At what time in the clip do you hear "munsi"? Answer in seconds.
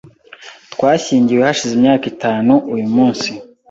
2.95-3.29